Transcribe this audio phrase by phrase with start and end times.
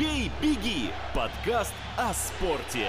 [0.00, 2.88] «Бей, беги»– подкаст о спорте.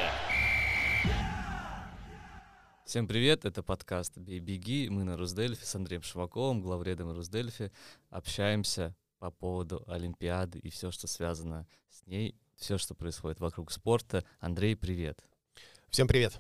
[2.86, 4.88] Всем привет, это подкаст «Бей, беги».
[4.88, 7.74] Мы на Руздельфе с Андреем Шеваковым, главредом Руздельфе,
[8.10, 14.24] общаемся по поводу Олимпиады и все, что связано с ней, все, что происходит вокруг спорта.
[14.40, 15.22] Андрей, привет.
[15.90, 16.40] Всем привет.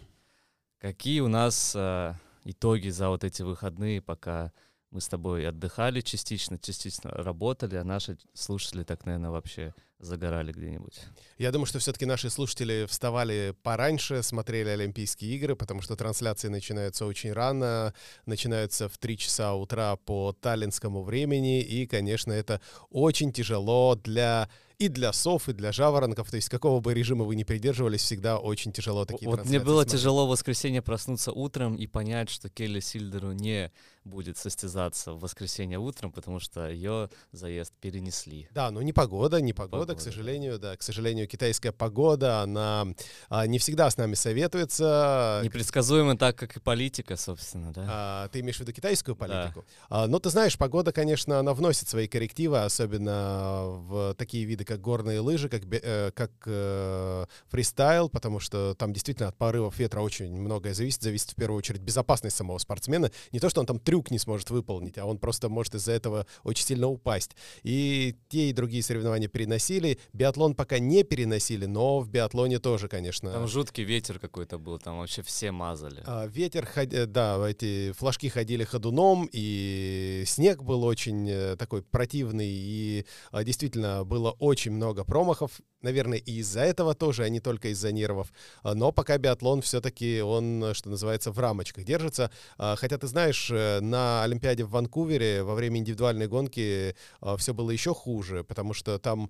[0.77, 2.13] Какие у нас э,
[2.45, 4.53] итоги за вот эти выходные, пока
[4.89, 10.99] мы с тобой отдыхали частично, частично работали, а наши слушатели так, наверное, вообще загорали где-нибудь.
[11.37, 17.05] Я думаю, что все-таки наши слушатели вставали пораньше, смотрели Олимпийские игры, потому что трансляции начинаются
[17.05, 17.93] очень рано,
[18.25, 24.49] начинаются в 3 часа утра по таллинскому времени, и, конечно, это очень тяжело для
[24.81, 26.31] и для сов, и для жаворонков.
[26.31, 29.81] То есть какого бы режима вы ни придерживались, всегда очень тяжело такие Вот мне было
[29.83, 29.99] смотреть.
[29.99, 33.71] тяжело в воскресенье проснуться утром и понять, что Келли Сильдеру не
[34.03, 38.47] будет состязаться в воскресенье утром, потому что ее заезд перенесли.
[38.51, 42.87] Да, но не погода, не погода, погода, к сожалению, да, к сожалению, китайская погода, она
[43.29, 45.41] а, не всегда с нами советуется.
[45.43, 47.85] Непредсказуема так, как и политика, собственно, да.
[47.87, 49.65] А, ты имеешь в виду китайскую политику?
[49.89, 50.03] Да.
[50.03, 54.81] А, но ты знаешь, погода, конечно, она вносит свои коррективы, особенно в такие виды, как
[54.81, 60.35] горные лыжи, как, э, как э, фристайл, потому что там действительно от порывов ветра очень
[60.35, 61.01] многое зависит.
[61.01, 63.11] Зависит в первую очередь безопасность самого спортсмена.
[63.31, 66.25] Не то, что он там трюк не сможет выполнить, а он просто может из-за этого
[66.43, 67.35] очень сильно упасть.
[67.63, 69.99] И те и другие соревнования переносили.
[70.13, 73.33] Биатлон пока не переносили, но в биатлоне тоже, конечно.
[73.33, 76.03] Там жуткий ветер какой-то был, там вообще все мазали.
[76.05, 82.49] А, ветер, э, да, эти флажки ходили ходуном, и снег был очень э, такой противный,
[82.49, 87.39] и а, действительно было очень очень много промахов, наверное, и из-за этого тоже, а не
[87.39, 88.31] только из-за нервов.
[88.63, 92.31] А, но пока биатлон все-таки, он, что называется, в рамочках держится.
[92.57, 97.53] А, хотя, ты знаешь, э, на Олимпиаде в Ванкувере во время индивидуальной гонки а, все
[97.53, 99.29] было еще хуже, потому что там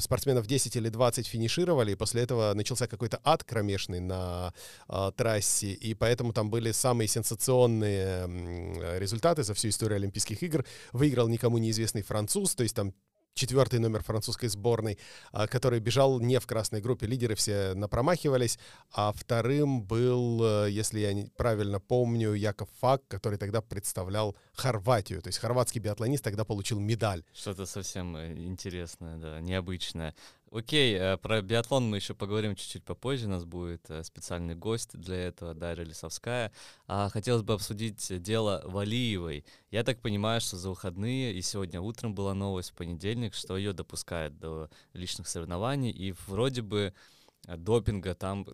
[0.00, 4.52] спортсменов 10 или 20 финишировали, и после этого начался какой-то ад кромешный на
[5.16, 10.64] трассе, и поэтому там были самые сенсационные результаты за всю историю Олимпийских игр.
[10.92, 12.94] Выиграл никому неизвестный француз, то есть там
[13.36, 14.98] четвертый номер французской сборной,
[15.30, 17.06] а, который бежал не в красной группе.
[17.06, 18.58] Лидеры все напромахивались,
[18.92, 25.20] а вторым был, э, если я правильно помню, Яков Фак, который тогда представлял Хорватию.
[25.20, 27.22] То есть хорватский биатлонист тогда получил медаль.
[27.34, 30.14] Что-то совсем э, интересное, да, необычное.
[30.52, 33.26] Окей, э, про биатлон мы еще поговорим чуть-чуть попозже.
[33.26, 36.52] У нас будет э, специальный гость для этого, Дарья Лисовская.
[36.86, 39.44] А хотелось бы обсудить дело Валиевой.
[39.70, 43.72] Я так понимаю, что за выходные, и сегодня утром была новость в понедельник, что ее
[43.72, 46.94] допускают до личных соревнований, и вроде бы
[47.48, 48.46] допинга там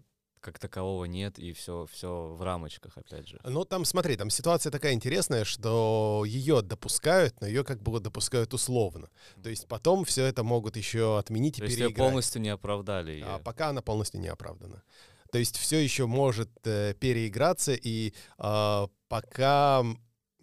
[0.43, 3.41] как такового нет, и все, все в рамочках, опять же.
[3.45, 8.53] Ну, там, смотри, там ситуация такая интересная, что ее допускают, но ее как бы допускают
[8.53, 9.09] условно.
[9.43, 11.99] То есть потом все это могут еще отменить То и есть переиграть.
[11.99, 13.13] ее полностью не оправдали.
[13.13, 13.25] Ее.
[13.25, 14.83] А пока она полностью не оправдана.
[15.31, 19.85] То есть все еще может э, переиграться, и э, пока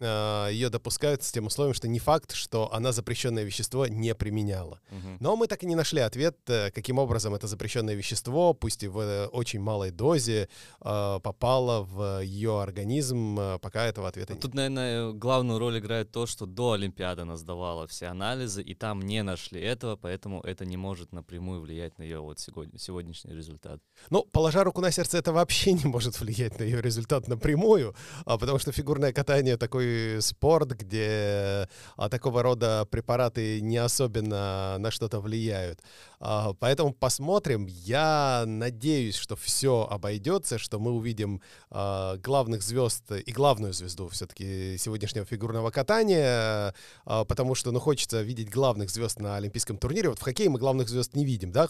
[0.00, 4.80] ее допускают с тем условием, что не факт, что она запрещенное вещество не применяла.
[4.90, 5.16] Угу.
[5.20, 8.88] Но мы так и не нашли ответ, э, каким образом это запрещенное вещество, пусть и
[8.88, 10.48] в э, очень малой дозе,
[10.80, 14.42] а, попало в ее организм, э, пока этого ответа нет.
[14.42, 19.02] Тут, наверное, главную роль играет то, что до Олимпиады она сдавала все анализы, и там
[19.02, 23.80] не нашли этого, поэтому это не может напрямую влиять на ее вот сегодня, сегодняшний результат.
[24.10, 27.94] Ну, положа руку на сердце, это вообще не может влиять на ее результат напрямую,
[28.24, 29.89] а потому что фигурное катание такой
[30.20, 35.80] спорт, где а, такого рода препараты не особенно на что-то влияют.
[36.18, 37.66] А, поэтому посмотрим.
[37.66, 41.40] Я надеюсь, что все обойдется, что мы увидим
[41.70, 46.74] а, главных звезд и главную звезду все-таки сегодняшнего фигурного катания,
[47.04, 50.10] потому что, ну, хочется видеть главных звезд на Олимпийском турнире.
[50.10, 51.68] Вот в хоккее мы главных звезд не видим, да?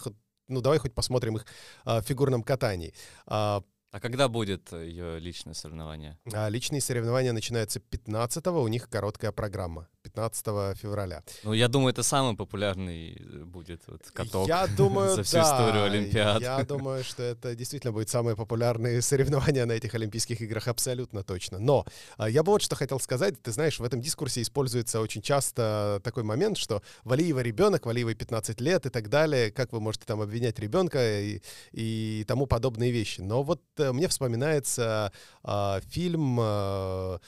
[0.51, 1.45] Ну, давай хоть посмотрим их
[1.85, 2.93] а, в фигурном катании.
[3.25, 6.17] А, а когда будет ее личное соревнование?
[6.33, 9.89] А, личные соревнования начинаются 15-го, у них короткая программа.
[10.03, 11.23] 15 февраля.
[11.43, 15.43] Ну, я думаю, это самый популярный э, будет вот, каток я думаю, за всю да,
[15.43, 16.41] историю Олимпиад.
[16.41, 21.59] Я думаю, что это действительно будет самые популярные соревнования на этих Олимпийских играх, абсолютно точно.
[21.59, 21.85] Но
[22.17, 23.41] а, я бы вот что хотел сказать.
[23.41, 28.59] Ты знаешь, в этом дискурсе используется очень часто такой момент, что Валиева ребенок, Валиевой 15
[28.61, 29.51] лет и так далее.
[29.51, 33.21] Как вы можете там обвинять ребенка и, и тому подобные вещи.
[33.21, 35.11] Но вот э, мне вспоминается
[35.43, 37.19] э, фильм э,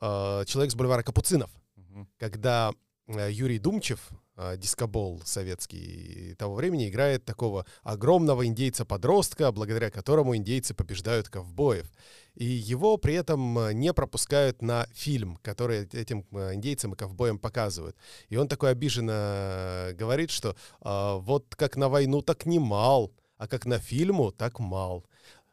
[0.00, 1.50] «Человек с бульвара Капуцинов»,
[2.18, 2.72] когда
[3.06, 11.28] Юрий Думчев, а, дискобол советский того времени, играет такого огромного индейца-подростка, благодаря которому индейцы побеждают
[11.28, 11.90] ковбоев.
[12.34, 17.38] И его при этом а, не пропускают на фильм, который этим а, индейцам и ковбоям
[17.38, 17.96] показывают.
[18.28, 23.66] И он такой обиженно говорит, что вот как на войну, так не мал, а как
[23.66, 25.04] на фильму, так мал.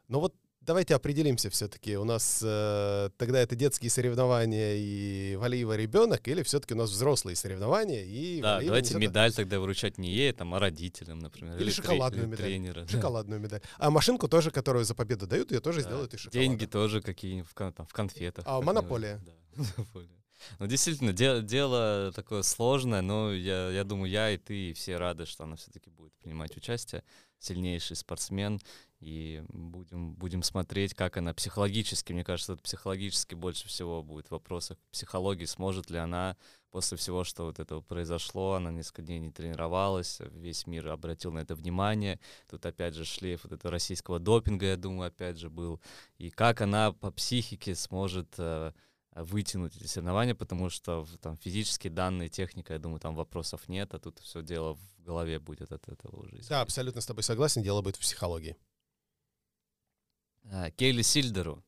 [0.08, 0.34] Но вот
[0.68, 1.96] давайте определимся все-таки.
[1.96, 7.36] У нас э, тогда это детские соревнования и Валиева ребенок, или все-таки у нас взрослые
[7.36, 11.56] соревнования и Да, Валиева давайте медаль тогда выручать не ей, там, а родителям, например.
[11.56, 12.46] Или, или шоколадную или медаль.
[12.46, 13.46] Тренера, шоколадную да.
[13.46, 13.62] медаль.
[13.78, 15.88] А машинку тоже, которую за победу дают, ее тоже да.
[15.88, 16.38] сделают из шоколада.
[16.38, 18.44] Деньги тоже какие-нибудь в, в конфетах.
[18.46, 19.22] А, монополия.
[19.24, 19.32] Да,
[19.78, 20.18] монополия.
[20.58, 24.98] Ну, действительно, де- дело такое сложное, но я, я думаю, я и ты, и все
[24.98, 27.02] рады, что она все-таки будет принимать участие.
[27.40, 28.60] Сильнейший спортсмен,
[29.00, 34.32] и будем, будем смотреть, как она психологически, мне кажется, это психологически больше всего будет в
[34.32, 36.36] вопросах психологии, сможет ли она
[36.70, 41.38] после всего, что вот этого произошло, она несколько дней не тренировалась, весь мир обратил на
[41.38, 42.18] это внимание,
[42.50, 45.80] тут опять же шлейф вот этого российского допинга, я думаю, опять же был,
[46.18, 48.72] и как она по психике сможет э,
[49.14, 53.98] вытянуть эти соревнования, потому что там физические данные, техника, я думаю, там вопросов нет, а
[54.00, 56.40] тут все дело в голове будет от этого уже.
[56.48, 58.56] Да, абсолютно с тобой согласен, дело будет в психологии.
[60.50, 61.62] А, Кейли Сильдеру.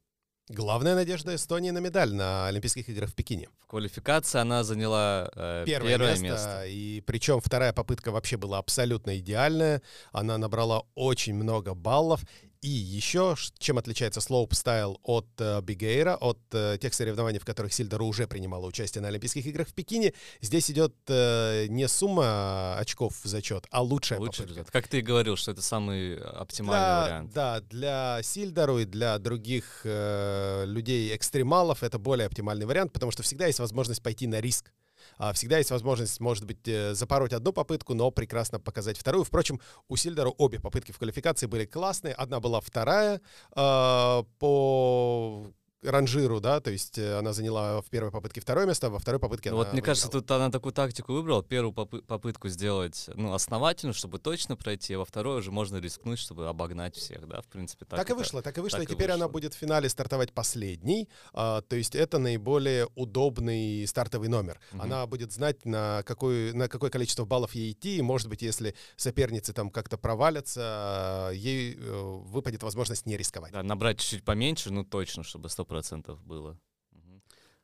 [0.48, 3.48] Главная надежда Эстонии на медаль на Олимпийских играх в Пекине.
[3.60, 6.64] В квалификации она заняла э, первое, первое место, место.
[6.66, 9.80] И причем вторая попытка вообще была абсолютно идеальная.
[10.10, 12.22] Она набрала очень много баллов.
[12.62, 18.02] И еще, чем отличается слоуп-стайл от э, биг-эйра, от э, тех соревнований, в которых Силдару
[18.02, 20.12] уже принимала участие на Олимпийских играх в Пекине,
[20.42, 24.48] здесь идет э, не сумма очков в зачет, а лучшая Лучший попытка.
[24.50, 24.70] Результат.
[24.70, 27.32] Как ты и говорил, что это самый оптимальный для, вариант.
[27.32, 33.46] Да, для Сильдеру и для других э, людей-экстремалов это более оптимальный вариант, потому что всегда
[33.46, 34.70] есть возможность пойти на риск.
[35.18, 39.24] А, всегда есть возможность, может быть, э, запороть одну попытку, но прекрасно показать вторую.
[39.24, 42.14] Впрочем, у Сильдера обе попытки в квалификации были классные.
[42.14, 43.20] Одна была вторая
[43.54, 48.98] э, по ранжиру, да, то есть э, она заняла в первой попытке второе место, во
[48.98, 49.94] второй попытке ну, она Вот мне выиграла.
[49.94, 54.94] кажется, тут она такую тактику выбрала, первую попы- попытку сделать, ну, основательно, чтобы точно пройти,
[54.94, 57.86] а во второй уже можно рискнуть, чтобы обогнать всех, да, в принципе.
[57.86, 59.24] Так, так и вышло, так и вышло, так и теперь вышло.
[59.24, 64.60] она будет в финале стартовать последней, а, то есть это наиболее удобный стартовый номер.
[64.72, 64.82] Угу.
[64.82, 68.74] Она будет знать, на, какой, на какое количество баллов ей идти, и, может быть, если
[68.96, 73.52] соперницы там как-то провалятся, ей э, выпадет возможность не рисковать.
[73.52, 76.58] Да, набрать чуть-чуть поменьше, ну, точно, чтобы 100 процентов было.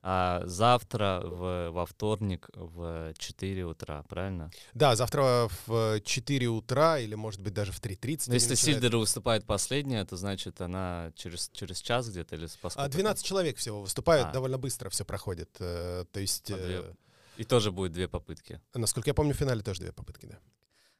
[0.09, 4.53] А завтра в, во вторник в 4 утра, правильно?
[4.73, 8.25] Да, завтра в 4 утра или, может быть, даже в 3.30.
[8.29, 8.59] Но если начинает...
[8.59, 12.89] Сильдера выступает последняя, то значит она через, через час где-то или поскольку?
[12.89, 14.33] 12 человек всего выступают, а.
[14.33, 15.51] довольно быстро все проходит.
[15.59, 16.53] Э, то есть...
[16.53, 16.95] Э,
[17.37, 18.61] И тоже будет две попытки.
[18.75, 20.39] Насколько я помню, в финале тоже две попытки, да.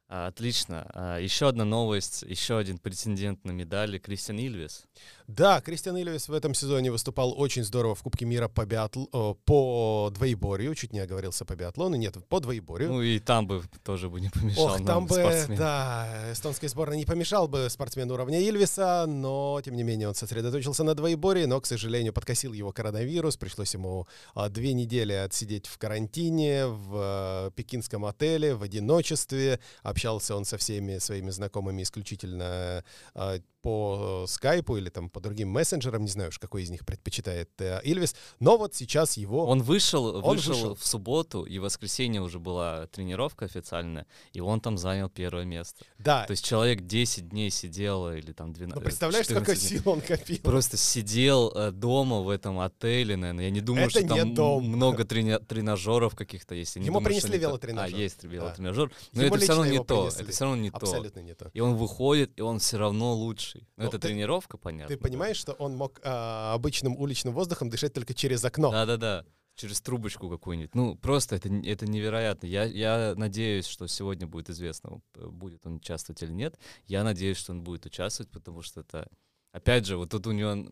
[0.09, 0.89] А, отлично.
[0.95, 4.85] А, еще одна новость, еще один претендент на медали Кристиан Ильвис.
[5.29, 9.07] Да, Кристиан Ильвис в этом сезоне выступал очень здорово в Кубке мира по, биатл...
[9.45, 10.75] по двоеборью.
[10.75, 11.97] Чуть не оговорился по биатлону.
[11.97, 12.93] Нет, по двоеборью.
[12.93, 15.59] Ну и там бы тоже бы не помешал Ох, там бы, спортсмен.
[15.59, 20.85] да, эстонской сборной не помешал бы спортсмен уровня Ильвиса, но, тем не менее, он сосредоточился
[20.85, 23.37] на двоеборье, но, к сожалению, подкосил его коронавирус.
[23.37, 30.37] Пришлось ему а, две недели отсидеть в карантине, в а, пекинском отеле, в одиночестве, общался
[30.37, 32.85] он со всеми своими знакомыми исключительно
[33.15, 37.51] э, по скайпу или там по другим мессенджерам, не знаю уж, какой из них предпочитает
[37.59, 39.45] э, Ильвис, но вот сейчас его...
[39.47, 44.39] Он вышел, он вышел, вышел в субботу, и в воскресенье уже была тренировка официальная, и
[44.39, 45.85] он там занял первое место.
[45.99, 46.27] Да.
[46.27, 48.77] То есть человек 10 дней сидел, или там 12...
[48.77, 50.39] Ну, представляешь, сколько сил он копил?
[50.45, 53.47] Просто сидел э, дома в этом отеле, наверное.
[53.47, 54.63] Я не думаю, Это что не там дом.
[54.63, 56.77] много трени- тренажеров каких-то есть.
[56.77, 57.97] Ему думаю, принесли велотренажер.
[57.97, 58.91] А, есть велотренажер.
[58.91, 58.95] Да.
[59.13, 60.03] Но Ему это все равно не то.
[60.03, 60.23] Принесли.
[60.23, 61.51] Это все равно не Абсолютно не то.
[61.53, 63.17] И он выходит, и он все равно
[63.57, 63.69] лучший.
[63.77, 64.95] Но, ну, это ты, тренировка, понятно.
[64.95, 65.53] Ты понимаешь, да?
[65.53, 68.71] что он мог а, обычным уличным воздухом дышать только через окно?
[68.71, 70.75] Да-да-да через трубочку какую-нибудь.
[70.75, 72.47] Ну, просто это, это невероятно.
[72.47, 76.59] Я, я надеюсь, что сегодня будет известно, будет он участвовать или нет.
[76.85, 79.09] Я надеюсь, что он будет участвовать, потому что это,
[79.53, 80.71] опять же, вот тут у него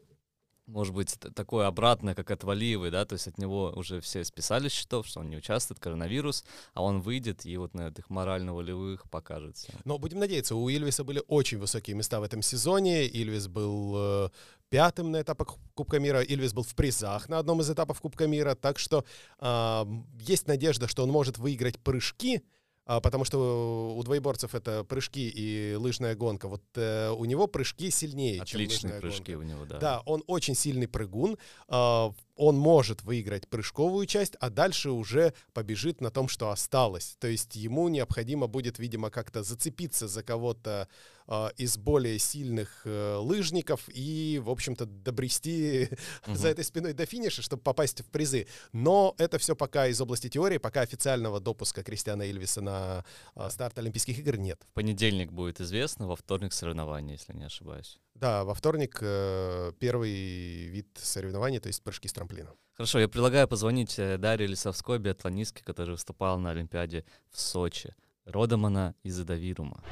[0.67, 4.69] может быть, такое обратное, как от Валиевой, да, то есть от него уже все списали
[4.69, 9.73] счетов, что он не участвует, коронавирус, а он выйдет и вот на этих морально-волевых покажется.
[9.85, 14.31] Но будем надеяться, у Ильвиса были очень высокие места в этом сезоне, Ильвис был э,
[14.71, 18.55] пятым на этапах Кубка мира, Ильвис был в призах на одном из этапов Кубка мира,
[18.55, 19.05] так что
[19.41, 19.85] э,
[20.21, 22.43] есть надежда, что он может выиграть прыжки,
[22.87, 26.49] потому что у двоеборцев это прыжки и лыжная гонка.
[26.49, 29.47] Вот э, у него прыжки сильнее, Отличные чем прыжки гонка.
[29.47, 29.79] у него, да.
[29.79, 31.39] Да, он очень сильный прыгун.
[31.69, 37.17] Э, он может выиграть прыжковую часть, а дальше уже побежит на том, что осталось.
[37.21, 40.89] То есть ему необходимо будет, видимо, как-то зацепиться за кого-то
[41.27, 45.89] э, из более сильных э, лыжников и, в общем-то, добрести
[46.27, 46.37] угу.
[46.37, 48.47] за этой спиной до финиша, чтобы попасть в призы.
[48.73, 53.05] Но это все пока из области теории, пока официального допуска Кристиана Ильвиса на
[53.37, 54.61] э, старт Олимпийских игр нет.
[54.71, 57.99] В понедельник будет известно, во вторник соревнования, если не ошибаюсь.
[58.15, 62.51] Да, во вторник э, первый вид соревнований, то есть прыжки с трамплина.
[62.75, 67.95] Хорошо, я предлагаю позвонить э, Дарье Лисовской, биатлонистке, которая выступала на Олимпиаде в Сочи.
[68.25, 69.83] Родом она из Эдавирума.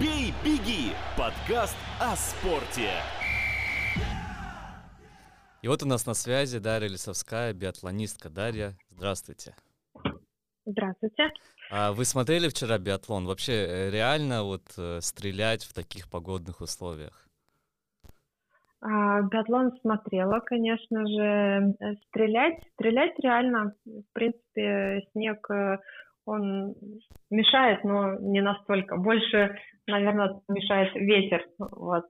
[0.00, 2.90] «Бей, беги»— подкаст о спорте.
[5.62, 8.28] И вот у нас на связи Дарья Лисовская, биатлонистка.
[8.28, 9.56] Дарья, здравствуйте.
[10.66, 11.30] Здравствуйте.
[11.70, 13.26] А вы смотрели вчера биатлон?
[13.26, 17.28] Вообще э, реально вот э, стрелять в таких погодных условиях?
[18.80, 21.76] А, биатлон смотрела, конечно же.
[21.80, 23.74] Э, стрелять, стрелять реально.
[23.84, 25.48] В принципе, снег
[26.24, 26.74] он
[27.30, 28.96] мешает, но не настолько.
[28.96, 29.56] Больше,
[29.86, 31.46] наверное, мешает ветер.
[31.58, 32.06] Вот.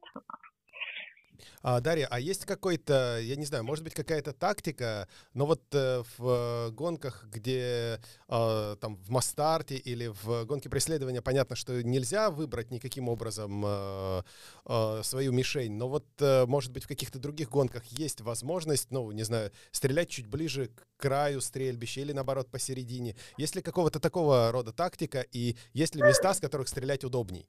[1.63, 6.03] А, Дарья, а есть какой-то, я не знаю, может быть какая-то тактика, но вот э,
[6.17, 12.31] в э, гонках, где э, там в Мастарте или в гонке преследования понятно, что нельзя
[12.31, 14.23] выбрать никаким образом э,
[14.67, 19.11] э, свою мишень, но вот, э, может быть, в каких-то других гонках есть возможность, ну,
[19.13, 23.17] не знаю, стрелять чуть ближе к краю стрельбища или наоборот посередине.
[23.37, 27.49] Есть ли какого-то такого рода тактика и есть ли места, с которых стрелять удобней?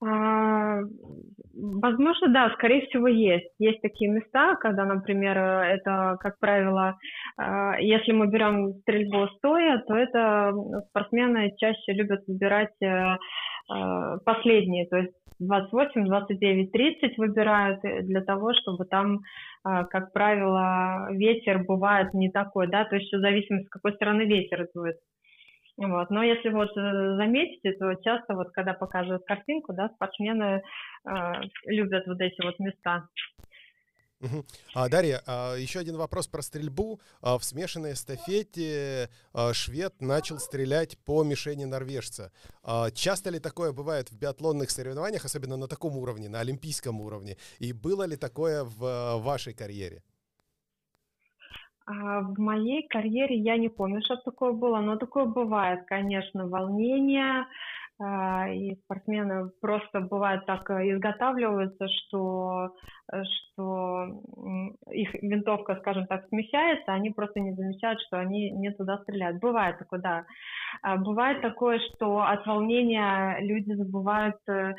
[0.00, 0.78] А,
[1.54, 3.50] возможно, да, скорее всего, есть.
[3.58, 6.96] Есть такие места, когда, например, это, как правило,
[7.36, 10.52] а, если мы берем стрельбу стоя, то это
[10.90, 13.16] спортсмены чаще любят выбирать э,
[13.68, 19.20] а, последние, то есть 28, 29, 30 выбирают для того, чтобы там,
[19.62, 24.66] как правило, ветер бывает не такой, да, то есть все зависит, с какой стороны ветер
[24.74, 24.96] дует.
[25.78, 26.10] Вот.
[26.10, 30.62] Но если вот э, заметите, то часто вот когда показывают картинку, да, спортсмены
[31.04, 31.32] э,
[31.66, 33.08] любят вот эти вот места.
[34.74, 37.00] А, Дарья, а, еще один вопрос про стрельбу.
[37.20, 42.32] А, в смешанной эстафете а, швед начал стрелять по мишени норвежца.
[42.64, 47.36] А, часто ли такое бывает в биатлонных соревнованиях, особенно на таком уровне, на олимпийском уровне?
[47.60, 50.02] И было ли такое в а, вашей карьере?
[51.88, 57.46] А в моей карьере я не помню, что такое было, но такое бывает, конечно, волнение,
[57.98, 62.74] а, и спортсмены просто бывает так изготавливаются, что,
[63.10, 64.06] что
[64.90, 69.40] их винтовка, скажем так, смещается, они просто не замечают, что они не туда стреляют.
[69.40, 70.26] Бывает такое, да.
[70.82, 74.74] А бывает такое, что от волнения люди забывают э,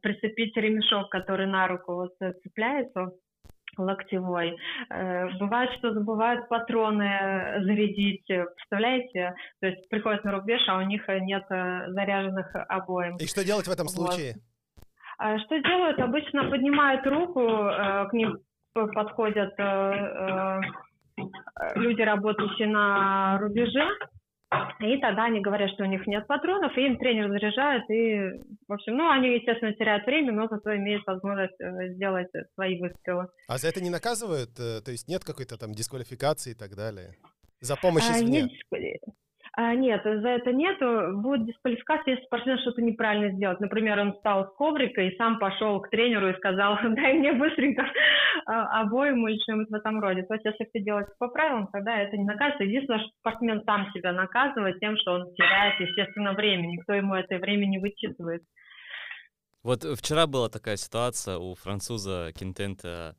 [0.00, 3.12] прицепить ремешок, который на руку вот цепляется
[3.78, 4.56] локтевой.
[4.90, 9.34] Э, бывает, что забывают патроны зарядить, представляете?
[9.60, 13.16] То есть приходят на рубеж, а у них нет э, заряженных обоим.
[13.16, 14.34] И что делать в этом случае?
[15.18, 15.40] Вот.
[15.42, 15.98] Что делают?
[16.00, 18.38] Обычно поднимают руку, э, к ним
[18.74, 19.54] подходят
[21.76, 23.86] люди, работающие на рубеже,
[24.80, 28.72] и тогда они говорят, что у них нет патронов, и им тренер заряжает, и, в
[28.72, 33.28] общем, ну, они, естественно, теряют время, но зато имеют возможность э, сделать свои выстрелы.
[33.48, 34.50] А за это не наказывают?
[34.58, 37.16] Э, то есть нет какой-то там дисквалификации и так далее?
[37.60, 38.42] За помощь а, извне?
[38.42, 38.50] Нет,
[39.56, 40.78] а, нет, за это нет.
[41.22, 43.60] Будет дисквалификация, если спортсмен что-то неправильно сделает.
[43.60, 47.84] Например, он встал с коврика и сам пошел к тренеру и сказал, дай мне быстренько
[48.46, 50.22] а, обоим или что-нибудь в этом роде.
[50.22, 52.64] То есть, если все делается по правилам, тогда это не наказывается.
[52.64, 56.66] Единственное, что спортсмен сам себя наказывает тем, что он теряет, естественно, время.
[56.66, 58.42] Никто ему это время не вычитывает.
[59.62, 63.14] Вот вчера была такая ситуация у француза Кентента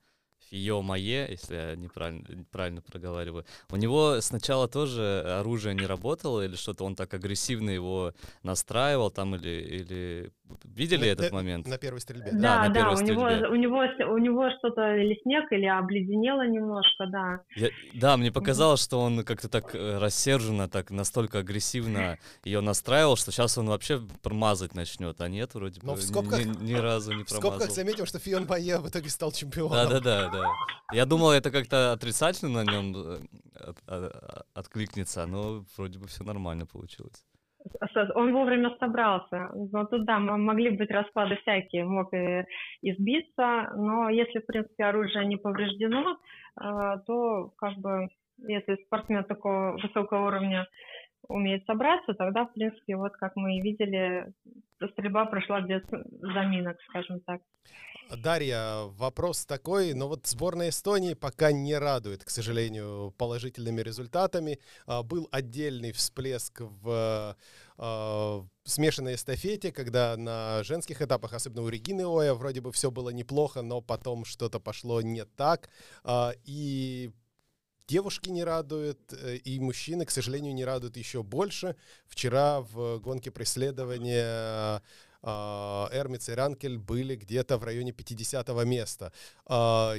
[0.50, 6.56] Фио Мае, если я неправильно, правильно проговариваю, у него сначала тоже оружие не работало или
[6.56, 10.32] что-то, он так агрессивно его настраивал там или, или
[10.64, 11.68] Видели на, этот момент?
[11.68, 12.32] На первой стрельбе.
[12.32, 13.80] Да, да, да у, него, у него
[14.14, 17.42] у него что-то или снег, или обледенело немножко, да.
[17.56, 23.16] Я, да, мне показалось, что он как-то так э, рассерженно, так настолько агрессивно ее настраивал,
[23.16, 26.74] что сейчас он вообще промазать начнет, а нет, вроде Но бы в скобках, ни, ни
[26.74, 27.52] разу не промазал.
[27.52, 29.90] В скобках заметил, что Фион Бае в итоге стал чемпионом.
[29.90, 30.30] Да-да-да.
[30.42, 30.51] Да.
[30.94, 33.18] Я думал, это как-то отрицательно на нем э,
[33.56, 37.25] от, от, откликнется, но вроде бы все нормально получилось
[38.15, 39.50] он вовремя собрался.
[39.72, 42.46] Но тут, да, могли быть расклады всякие, мог и
[42.82, 46.18] избиться, но если, в принципе, оружие не повреждено,
[46.62, 48.10] э, то, как бы,
[48.48, 50.68] если спортсмен такого высокого уровня
[51.27, 54.32] умеет собраться, тогда, в принципе, вот как мы и видели,
[54.91, 55.82] стрельба прошла без
[56.22, 57.41] заминок, скажем так.
[58.12, 64.60] Дарья, вопрос такой, но вот сборная Эстонии пока не радует, к сожалению, положительными результатами.
[64.86, 67.36] А, был отдельный всплеск в
[67.77, 73.10] а, смешанной эстафете, когда на женских этапах, особенно у Регины Оя, вроде бы все было
[73.10, 75.70] неплохо, но потом что-то пошло не так.
[76.03, 77.12] А, и
[77.88, 81.75] девушки не радуют, э, и мужчины, к сожалению, не радуют еще больше.
[82.08, 84.82] Вчера в гонке преследования
[85.27, 89.12] а, Эрмиц и Ранкель были где-то в районе 50 места.
[89.48, 89.94] А,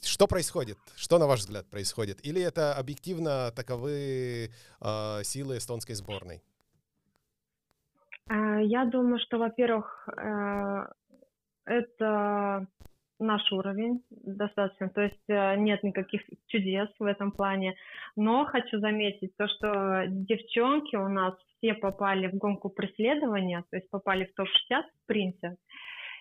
[0.00, 0.78] что происходит?
[0.96, 2.24] Что, на ваш взгляд, происходит?
[2.24, 4.50] Или это объективно таковы
[4.80, 6.42] а, силы эстонской сборной?
[8.28, 10.86] Я думаю, что, во-первых, э,
[11.64, 12.66] это
[13.22, 17.74] наш уровень достаточно, то есть э, нет никаких чудес в этом плане.
[18.16, 23.88] Но хочу заметить то, что девчонки у нас все попали в гонку преследования, то есть
[23.90, 25.56] попали в топ-60 в спринте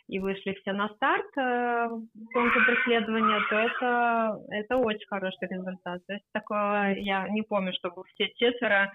[0.08, 6.06] и вышли все на старт э, в гонку преследования, то это, это очень хороший результат.
[6.06, 8.92] То есть такое я не помню, чтобы все четверо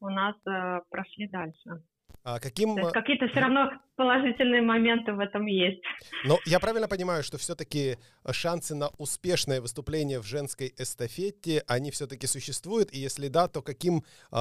[0.00, 1.82] у нас э, прошли дальше.
[2.30, 2.76] А каким...
[2.76, 5.82] Есть какие-то все равно положительные моменты в этом есть.
[6.26, 7.96] Но я правильно понимаю, что все-таки
[8.30, 12.92] шансы на успешное выступление в женской эстафете, они все-таки существуют?
[12.92, 14.36] И если да, то каким э,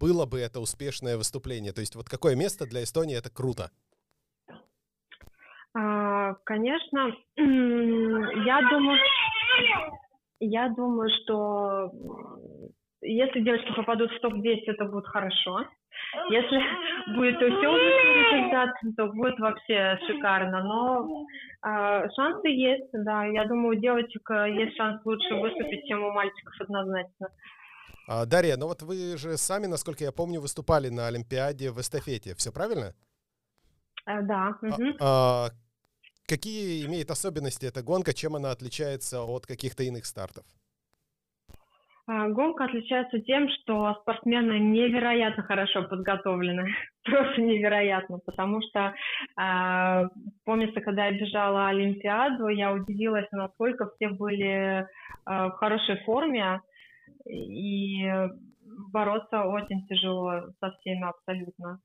[0.00, 1.74] было бы это успешное выступление?
[1.74, 3.70] То есть вот какое место для Эстонии это круто?
[5.74, 8.98] А, конечно, я думаю,
[10.40, 11.92] я думаю, что
[13.02, 15.66] если девочки попадут в топ-10, это будет хорошо.
[16.30, 16.58] Если
[17.16, 20.62] будет все результат, то будет вообще шикарно.
[20.62, 21.26] Но
[21.64, 23.24] э, шансы есть, да.
[23.26, 27.28] Я думаю, у девочек э, есть шанс лучше выступить, чем у мальчиков однозначно.
[28.08, 32.34] А, Дарья, ну вот вы же сами, насколько я помню, выступали на Олимпиаде в эстафете.
[32.34, 32.94] Все правильно?
[34.06, 34.56] Э, да.
[34.62, 34.84] Угу.
[35.00, 35.50] А, а,
[36.26, 38.14] какие имеет особенности эта гонка?
[38.14, 40.46] Чем она отличается от каких-то иных стартов?
[42.10, 46.74] А, гонка отличается тем, что спортсмены невероятно хорошо подготовлены,
[47.04, 48.94] просто невероятно, потому что
[49.38, 50.08] э,
[50.46, 54.86] помнится, когда я бежала Олимпиаду, я удивилась, насколько все были э,
[55.26, 56.62] в хорошей форме,
[57.28, 58.10] и
[58.90, 61.78] бороться очень тяжело со всеми абсолютно.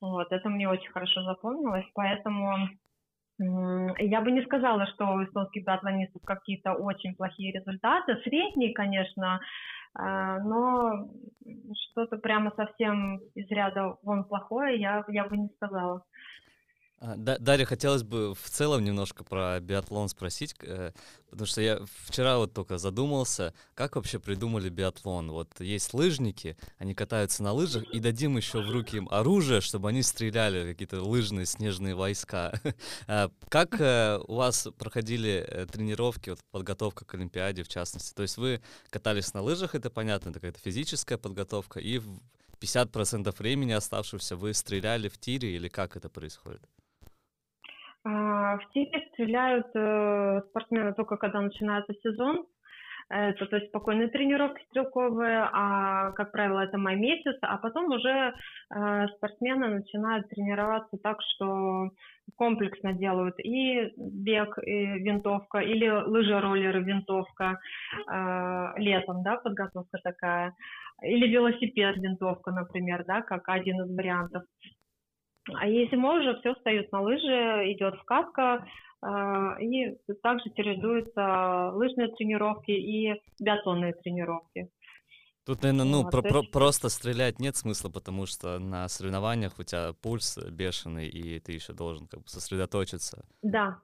[0.00, 2.68] Вот, это мне очень хорошо запомнилось, поэтому
[3.98, 8.16] я бы не сказала, что у эстонских биатлонистов какие-то очень плохие результаты.
[8.24, 9.40] Средние, конечно,
[9.94, 11.08] а, но
[11.90, 16.02] что-то прямо совсем из ряда вон плохое я, я бы не сказала.
[17.04, 20.92] А, Дарья, хотелось бы в целом немножко про биатлон спросить, э,
[21.30, 25.32] потому что я вчера вот только задумался, как вообще придумали биатлон.
[25.32, 29.88] Вот есть лыжники, они катаются на лыжах, и дадим еще в руки им оружие, чтобы
[29.88, 32.52] они стреляли какие-то лыжные снежные войска.
[33.08, 38.14] А как э, у вас проходили э, тренировки, вот подготовка к Олимпиаде в частности?
[38.14, 42.00] То есть вы катались на лыжах, это понятно, это какая-то физическая подготовка, и
[42.60, 46.62] 50% времени оставшегося вы стреляли в тире или как это происходит?
[48.04, 52.44] А, в тире стреляют э, спортсмены только когда начинается сезон.
[53.08, 58.32] Это, то есть спокойные тренировки стрелковые, а, как правило, это май месяц, а потом уже
[58.74, 61.90] э, спортсмены начинают тренироваться так, что
[62.36, 67.58] комплексно делают и бег, и винтовка, или лыжи-роллеры, винтовка
[68.10, 70.54] э, летом, да, подготовка такая,
[71.02, 74.44] или велосипед, винтовка, например, да, как один из вариантов.
[75.54, 78.66] А мы уже все встают на лыжи, идет вкатка,
[79.00, 84.70] а, и также чередуются лыжные тренировки и биатлонные тренировки.
[85.44, 89.64] Тут, наверное, ну, вот, про про просто стрелять нет смысла, потому что на соревнованиях у
[89.64, 93.24] тебя пульс бешеный, и ты еще должен как бы сосредоточиться.
[93.42, 93.80] Да,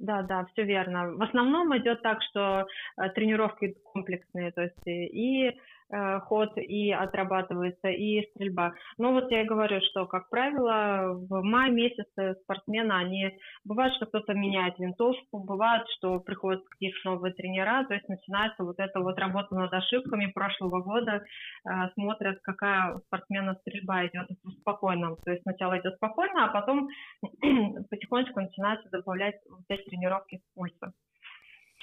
[0.00, 1.12] да, да, все верно.
[1.12, 2.66] В основном идет так, что
[2.96, 5.52] э, тренировки комплексные, то есть и Э,
[5.88, 8.72] ход и отрабатывается, и стрельба.
[8.98, 14.06] Но вот я и говорю, что, как правило, в мае месяце спортсмены, они, бывает, что
[14.06, 19.18] кто-то меняет винтовку, бывает, что приходят какие-то новые тренера, то есть начинается вот эта вот
[19.18, 21.22] работа над ошибками прошлого года,
[21.64, 24.28] э, смотрят, какая у спортсмена стрельба идет
[24.60, 25.16] спокойно.
[25.24, 26.88] То есть сначала идет спокойно, а потом
[27.90, 30.92] потихонечку начинается добавлять вот эти тренировки с пульса.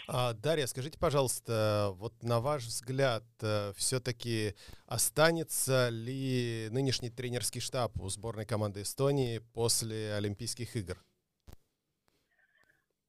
[0.07, 4.53] А, Дарья, скажите, пожалуйста, вот на ваш взгляд, э, все-таки
[4.85, 10.97] останется ли нынешний тренерский штаб у сборной команды Эстонии после Олимпийских игр?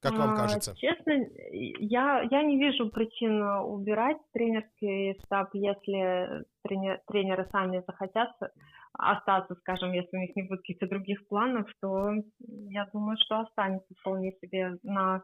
[0.01, 0.73] Как вам кажется?
[0.73, 1.13] А, честно,
[1.51, 8.31] я, я не вижу причин убирать тренерский штаб, если тренер, тренеры сами захотят
[8.93, 12.11] остаться, скажем, если у них не будет каких-то других планов, то
[12.69, 15.23] я думаю, что останется вполне себе на,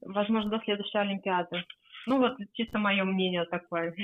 [0.00, 1.64] возможно, до следующей Олимпиады.
[2.06, 3.94] Ну вот чисто мое мнение такое.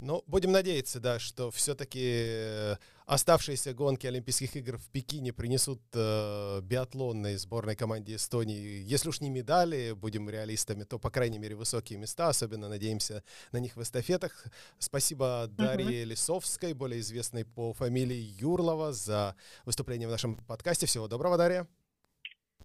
[0.00, 6.60] Ну, будем надеяться, да, что все-таки э, оставшиеся гонки Олимпийских игр в Пекине принесут э,
[6.62, 11.98] биатлонной сборной команде Эстонии, если уж не медали, будем реалистами, то, по крайней мере, высокие
[11.98, 14.46] места, особенно надеемся на них в эстафетах.
[14.78, 16.06] Спасибо Дарье uh-huh.
[16.06, 20.86] Лисовской, более известной по фамилии Юрлова, за выступление в нашем подкасте.
[20.86, 21.68] Всего доброго, Дарья.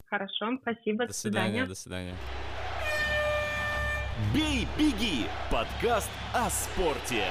[0.10, 1.06] Хорошо, спасибо.
[1.06, 1.66] До свидания.
[1.66, 2.16] До свидания.
[4.34, 7.24] «Бей, беги»– подкаст о спорте.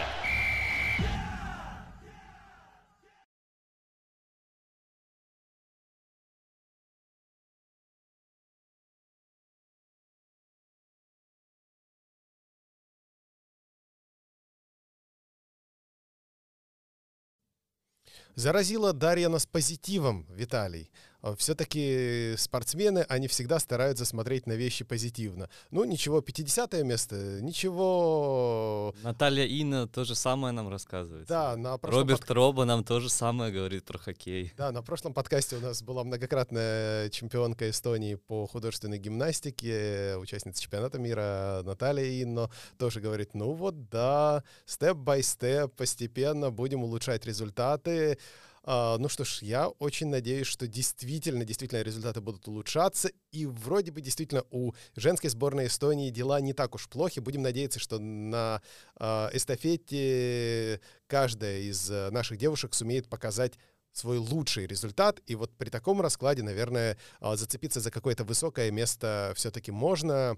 [18.39, 20.93] Заразила Дарья нас позитивом, Виталий.
[21.21, 25.51] А, все-таки спортсмены, они всегда стараются смотреть на вещи позитивно.
[25.71, 28.95] Ну, ничего, 50 место, ничего...
[29.03, 31.27] Наталья Инна то же самое нам рассказывает.
[31.27, 32.31] Да, на прошлом Роберт под...
[32.31, 34.53] Роба нам то же самое говорит про хоккей.
[34.57, 40.99] Да, на прошлом подкасте у нас была многократная чемпионка Эстонии по художественной гимнастике, участница чемпионата
[40.99, 48.19] мира Наталья Инно, тоже говорит, ну вот да, степ-бай-степ, постепенно будем улучшать результаты.
[48.65, 53.11] А, ну что ж, я очень надеюсь, что действительно, действительно результаты будут улучшаться.
[53.31, 57.21] И вроде бы действительно у женской сборной Эстонии дела не так уж плохи.
[57.21, 58.63] Будем надеяться, что на
[58.97, 63.55] а, эстафете каждая из э, наших девушек сумеет показать
[63.93, 65.21] свой лучший результат.
[65.27, 70.37] И вот при таком раскладе, наверное, а, зацепиться за какое-то высокое место все-таки можно.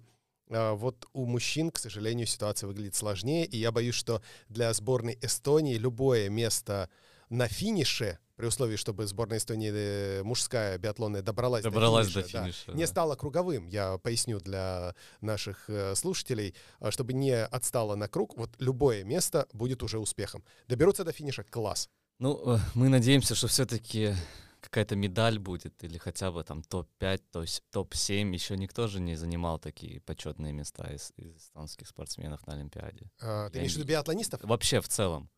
[0.49, 5.77] Вот у мужчин, к сожалению, ситуация выглядит сложнее, и я боюсь, что для сборной Эстонии
[5.77, 6.91] любое место
[7.31, 12.45] на финише, при условии, чтобы сборная Эстонии э, мужская биатлонная добралась, добралась до финиша, до
[12.45, 12.79] финиша да, да.
[12.79, 13.67] не стала круговым.
[13.67, 19.47] Я поясню для наших э, слушателей, а, чтобы не отстала на круг, вот любое место
[19.53, 20.43] будет уже успехом.
[20.69, 21.91] Доберутся до финиша, класс.
[22.19, 24.15] Ну, э, мы надеемся, что все-таки
[24.61, 28.33] какая-то медаль будет, или хотя бы там топ-5, то есть топ-7.
[28.33, 33.11] Еще никто же не занимал такие почетные места из, из эстонских спортсменов на Олимпиаде.
[33.21, 34.43] А, ты имеешь в виду биатлонистов?
[34.45, 35.29] Вообще в целом.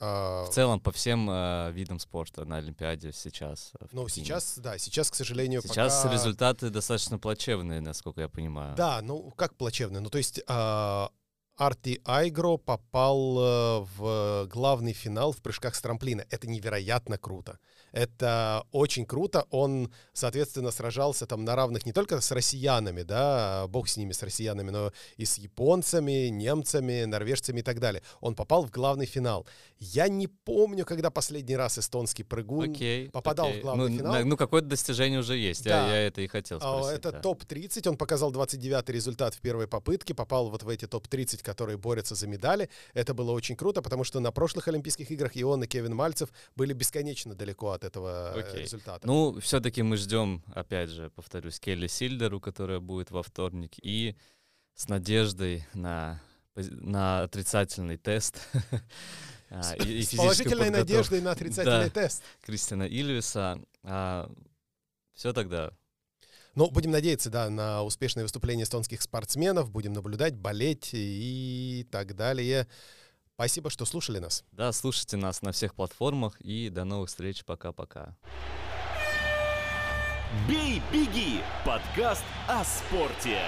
[0.00, 0.44] А...
[0.44, 3.72] В целом по всем э, видам спорта на Олимпиаде сейчас.
[3.80, 6.12] Э, ну, сейчас, да, сейчас, к сожалению, Сейчас пока...
[6.12, 8.74] результаты достаточно плачевные, насколько я понимаю.
[8.76, 10.00] Да, ну, как плачевные?
[10.00, 10.40] Ну, то есть...
[10.46, 11.08] Э,
[11.56, 16.24] Арти Айгро попал э, в главный финал в прыжках с трамплина.
[16.30, 17.60] Это невероятно круто.
[17.94, 19.46] Это очень круто.
[19.50, 24.20] Он, соответственно, сражался там на равных не только с россиянами, да, бог с ними, с
[24.20, 28.02] россиянами, но и с японцами, немцами, норвежцами и так далее.
[28.20, 29.46] Он попал в главный финал.
[29.78, 33.60] Я не помню, когда последний раз эстонский прыгун окей, попадал окей.
[33.60, 34.12] в главный ну, финал.
[34.12, 35.62] На, ну, какое-то достижение уже есть.
[35.62, 35.86] Да.
[35.86, 36.98] Я, я это и хотел а, спросить.
[36.98, 37.20] Это да.
[37.20, 37.88] топ-30.
[37.88, 42.26] Он показал 29-й результат в первой попытке, попал вот в эти топ-30, которые борются за
[42.26, 42.68] медали.
[42.92, 46.30] Это было очень круто, потому что на прошлых Олимпийских играх и он, и Кевин Мальцев
[46.56, 48.32] были бесконечно далеко от этого.
[48.36, 49.06] Э, результата.
[49.06, 54.16] Ну, все-таки мы ждем, опять же, повторюсь, Келли Сильдеру, которая будет во вторник, и
[54.74, 56.20] с надеждой на,
[56.54, 58.40] на отрицательный тест.
[59.50, 62.24] А, с положительной надеждой на отрицательный тест.
[62.42, 63.60] Кристина Ильвиса.
[63.84, 64.28] А,
[65.12, 65.70] все тогда.
[66.54, 72.68] Ну, будем надеяться, да, на успешное выступление эстонских спортсменов, будем наблюдать, болеть и так далее.
[73.34, 74.44] Спасибо, что слушали нас.
[74.52, 77.44] Да, слушайте нас на всех платформах и до новых встреч.
[77.44, 78.16] Пока-пока.
[80.48, 81.40] Бей, беги!
[81.64, 83.40] Подкаст о спорте.